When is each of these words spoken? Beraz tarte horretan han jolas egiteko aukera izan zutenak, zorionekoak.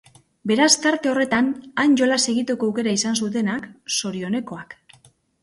Beraz 0.51 0.69
tarte 0.85 1.11
horretan 1.11 1.51
han 1.83 1.93
jolas 2.01 2.17
egiteko 2.33 2.71
aukera 2.71 2.95
izan 3.01 3.21
zutenak, 3.25 3.69
zorionekoak. 3.99 4.77